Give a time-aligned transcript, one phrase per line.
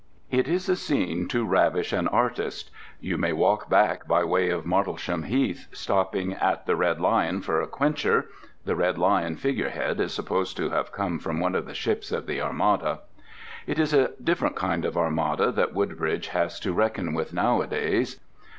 [0.31, 2.71] It is a scene to ravish an artist.
[2.99, 7.61] You may walk back by way of Martlesham Heath, stopping at the Red Lion for
[7.61, 8.25] a quencher
[8.65, 12.25] (the Red Lion figurehead is supposed to have come from one of the ships of
[12.25, 13.01] the Armada).
[13.67, 18.19] It is a different kind of Armada that Woodbridge has to reckon with nowadays.